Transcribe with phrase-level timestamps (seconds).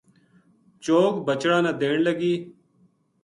[0.83, 2.33] چوگ بچڑاں نا دین لگی